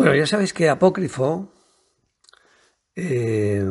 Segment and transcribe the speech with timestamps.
[0.00, 1.52] Bueno, ya sabéis que apócrifo
[2.96, 3.62] eh,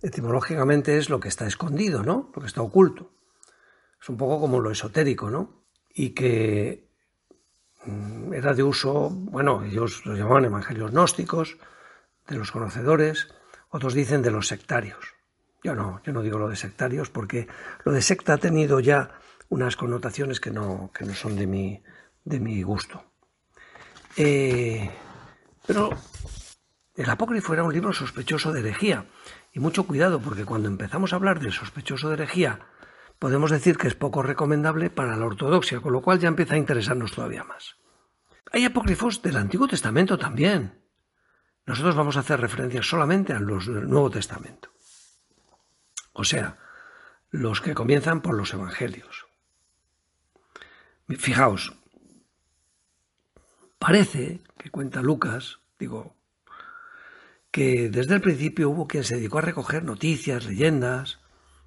[0.00, 2.32] etimológicamente es lo que está escondido, ¿no?
[2.34, 3.10] Lo que está oculto.
[4.00, 5.66] Es un poco como lo esotérico, ¿no?
[5.92, 6.88] Y que
[7.84, 11.58] mm, era de uso, bueno, ellos lo llamaban evangelios gnósticos,
[12.26, 13.28] de los conocedores,
[13.68, 15.16] otros dicen de los sectarios.
[15.62, 17.46] Yo no, yo no digo lo de sectarios porque
[17.84, 21.82] lo de secta ha tenido ya unas connotaciones que no, que no son de mi,
[22.24, 23.04] de mi gusto.
[24.16, 24.90] Eh,
[25.68, 25.90] pero
[26.96, 29.04] el apócrifo era un libro sospechoso de herejía.
[29.52, 32.60] Y mucho cuidado, porque cuando empezamos a hablar del sospechoso de herejía,
[33.18, 36.58] podemos decir que es poco recomendable para la ortodoxia, con lo cual ya empieza a
[36.58, 37.76] interesarnos todavía más.
[38.50, 40.82] Hay apócrifos del Antiguo Testamento también.
[41.66, 44.70] Nosotros vamos a hacer referencia solamente a los del Nuevo Testamento.
[46.14, 46.56] O sea,
[47.30, 49.26] los que comienzan por los Evangelios.
[51.18, 51.78] Fijaos,
[53.78, 56.16] Parece que cuenta Lucas, digo,
[57.50, 61.18] que desde el principio hubo quien se dedicó a recoger noticias, leyendas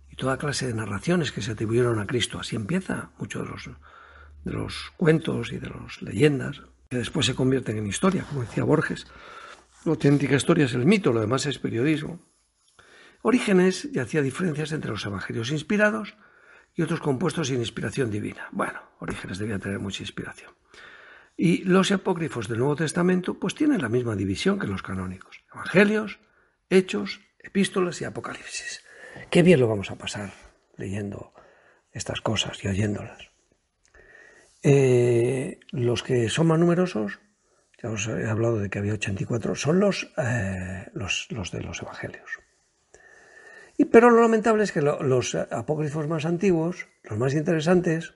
[0.09, 2.40] y toda clase de narraciones que se atribuyeron a Cristo.
[2.40, 3.70] Así empieza muchos de los,
[4.45, 8.64] de los cuentos y de las leyendas, que después se convierten en historia, como decía
[8.64, 9.08] Borges.
[9.86, 12.20] La auténtica historia es el mito, lo demás es periodismo.
[13.23, 16.16] Orígenes ya hacía diferencias entre los evangelios inspirados
[16.75, 18.48] y otros compuestos sin inspiración divina.
[18.52, 20.52] Bueno, Orígenes debía tener mucha inspiración.
[21.44, 25.44] Y los apócrifos del Nuevo Testamento pues tienen la misma división que los canónicos.
[25.52, 26.20] Evangelios,
[26.70, 28.84] Hechos, Epístolas y Apocalipsis.
[29.31, 30.34] Qué bien lo vamos a pasar
[30.78, 31.34] leyendo
[31.94, 33.31] estas cosas y oyéndolas.
[34.62, 37.22] Eh, los que son más numerosos,
[37.81, 42.39] ya os he hablado de que había 84, son los, eh, los, de los Evangelios.
[43.78, 48.13] Y, pero lo lamentable es que los apócrifos más antiguos, los más interesantes,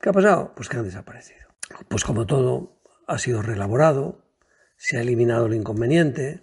[0.00, 0.52] ¿qué ha pasado?
[0.54, 1.45] Pues que han desaparecido
[1.88, 4.18] pues como todo, ha sido reelaborado,
[4.76, 6.42] se ha eliminado el inconveniente.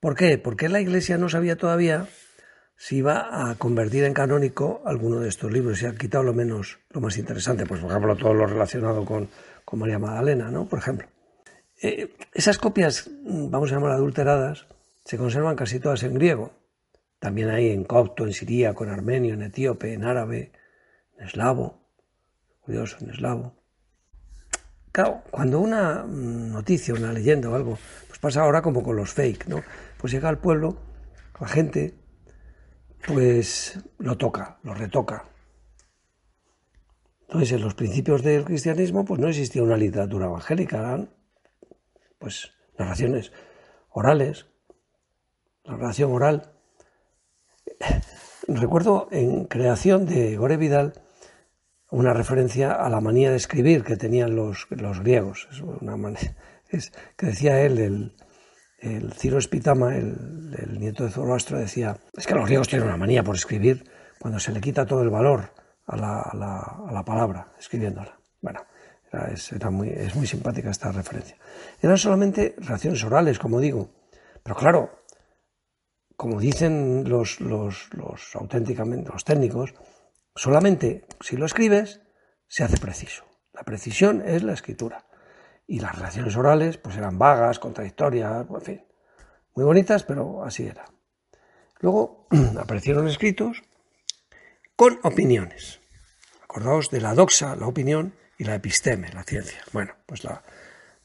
[0.00, 0.38] ¿Por qué?
[0.38, 2.06] Porque la Iglesia no sabía todavía
[2.76, 6.80] si iba a convertir en canónico alguno de estos libros y ha quitado lo menos,
[6.90, 9.28] lo más interesante, pues por ejemplo todo lo relacionado con,
[9.64, 10.68] con María Magdalena, ¿no?
[10.68, 11.08] Por ejemplo.
[11.80, 14.66] Eh, esas copias, vamos a llamar adulteradas,
[15.04, 16.52] se conservan casi todas en griego.
[17.18, 20.52] También hay en copto, en siríaco, en armenio, en etíope, en árabe,
[21.16, 21.80] en eslavo,
[22.60, 23.63] curioso, en eslavo.
[24.94, 29.48] Claro, cuando una noticia, una leyenda o algo, pues pasa ahora como con los fake,
[29.48, 29.60] ¿no?
[29.98, 30.76] Pues llega al pueblo,
[31.40, 31.94] la gente,
[33.04, 35.24] pues lo toca, lo retoca.
[37.22, 41.10] Entonces, en los principios del cristianismo, pues no existía una literatura evangélica, eran,
[42.20, 43.32] pues, narraciones
[43.88, 44.46] orales,
[45.64, 46.52] la narración oral.
[48.46, 50.92] Recuerdo en creación de Gore Vidal,
[51.94, 55.46] una referencia a la manía de escribir que tenían los, los griegos.
[55.52, 56.34] Es una manera,
[56.68, 58.12] es, que decía él, el,
[58.80, 63.22] el Ciro Espitama, el, nieto de Zoroastro, decía, es que los griegos tienen una manía
[63.22, 63.88] por escribir
[64.18, 65.52] cuando se le quita todo el valor
[65.86, 68.18] a la, a la, palabra, escribiéndola.
[68.40, 68.60] Bueno,
[69.12, 71.36] era, es, muy, es muy simpática esta referencia.
[71.80, 73.90] Eran solamente reacciones orales, como digo,
[74.42, 74.90] pero claro,
[76.16, 77.90] como dicen los, los
[78.34, 79.74] auténticamente, los técnicos,
[80.34, 82.00] Solamente si lo escribes,
[82.48, 83.24] se hace preciso.
[83.52, 85.06] La precisión es la escritura.
[85.66, 88.84] Y las relaciones orales, pues eran vagas, contradictorias, en fin.
[89.54, 90.84] Muy bonitas, pero así era.
[91.80, 92.26] Luego
[92.58, 93.62] aparecieron escritos
[94.76, 95.80] con opiniones.
[96.42, 99.62] Acordaos de la doxa, la opinión, y la episteme, la ciencia.
[99.72, 100.42] Bueno, pues la,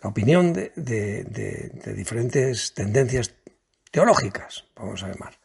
[0.04, 3.34] opinión de, de, diferentes tendencias
[3.92, 5.38] teológicas, vamos a llamar.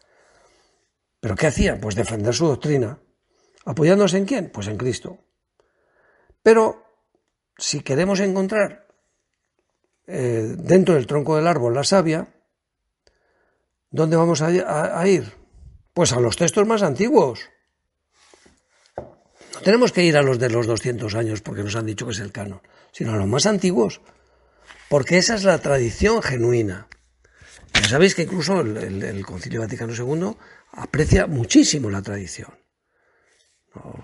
[1.21, 1.81] ¿Pero qué hacían?
[1.81, 2.99] Pues defender su doctrina
[3.65, 4.51] ¿Apoyándose en quién?
[4.51, 5.19] Pues en Cristo.
[6.43, 6.85] Pero
[7.57, 8.87] si queremos encontrar
[10.07, 12.29] eh, dentro del tronco del árbol la savia,
[13.91, 15.33] ¿dónde vamos a, ir?
[15.95, 17.49] Pues a los textos más antiguos.
[18.97, 22.13] No tenemos que ir a los de los 200 años porque nos han dicho que
[22.13, 22.61] es el canon,
[22.93, 24.03] sino a los más antiguos,
[24.91, 26.89] porque esa es la tradición genuina.
[27.73, 30.37] Ya sabéis que incluso el Concilio Vaticano II
[30.73, 32.64] aprecia muchísimo la tradición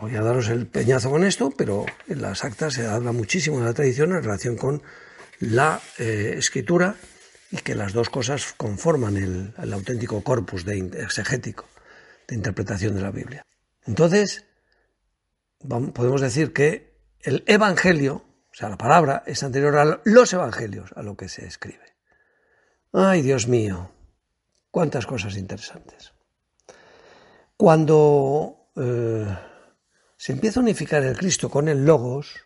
[0.00, 3.66] voy a daros el peñazo con esto, pero en las actas se habla muchísimo de
[3.66, 4.82] la tradición en relación con
[5.38, 6.96] la eh, escritura
[7.50, 11.66] y que las dos cosas conforman el, auténtico corpus de, exegético
[12.28, 13.44] de interpretación de la Biblia.
[13.86, 14.44] Entonces,
[15.94, 21.02] podemos decir que el Evangelio, o sea, la palabra, es anterior a los Evangelios, a
[21.02, 21.96] lo que se escribe.
[22.92, 23.90] Ay, Dios mío,
[24.70, 26.12] cuántas cosas interesantes.
[27.56, 29.26] Cuando eh,
[30.20, 32.44] se empieza a unificar el Cristo con el logos,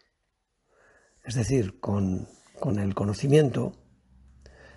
[1.24, 2.28] es decir, con,
[2.78, 3.72] el conocimiento,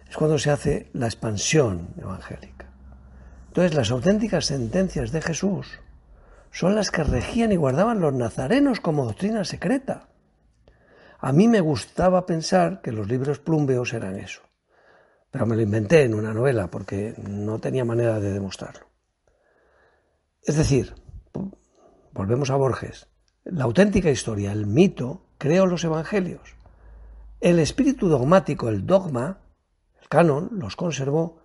[0.10, 2.74] es cuando se hace la expansión evangélica.
[3.50, 5.80] Entonces, las auténticas sentencias de Jesús
[6.50, 10.10] son las que regían y guardaban los nazarenos como doctrina secreta.
[11.20, 14.42] A mí me gustaba pensar que los libros plumbeos eran eso,
[15.30, 18.88] pero me lo inventé en una novela porque no tenía manera de demostrarlo.
[20.42, 20.96] Es decir,
[22.18, 23.08] volvemos a Borges,
[23.44, 26.56] la auténtica historia, el mito, creó los evangelios.
[27.40, 29.38] El espíritu dogmático, el dogma,
[30.02, 31.40] el canon, los conservó.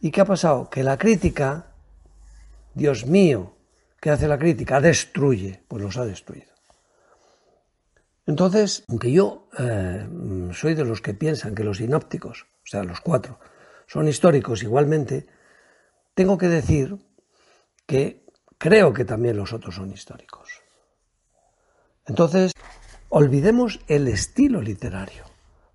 [0.00, 0.68] ¿Y qué ha pasado?
[0.68, 1.72] Que la crítica,
[2.74, 3.54] Dios mío,
[3.98, 4.82] ¿qué hace la crítica?
[4.82, 6.52] Destruye, pues los ha destruido.
[8.26, 10.06] Entonces, aunque yo eh,
[10.52, 13.38] soy de los que piensan que los sinópticos, o sea, los cuatro,
[13.86, 15.26] son históricos igualmente,
[16.14, 16.98] tengo que decir
[17.86, 18.25] que
[18.58, 20.62] creo que también los otros son históricos.
[22.06, 22.52] Entonces,
[23.08, 25.24] olvidemos el estilo literario,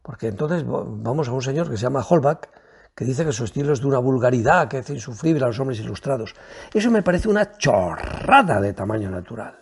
[0.02, 2.48] porque entonces vamos a un señor que se llama Holbach,
[2.96, 5.80] que dice que su estilo es de una vulgaridad que hace insufrible a los hombres
[5.80, 6.36] ilustrados.
[6.74, 9.58] Eso me parece una chorrada de tamaño natural.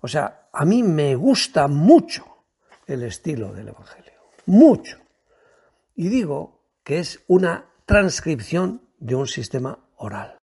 [0.00, 2.24] O sea, a mí me gusta mucho
[2.86, 4.12] el estilo del Evangelio,
[4.46, 4.98] mucho.
[5.94, 10.38] Y digo que es una transcripción de un sistema oral.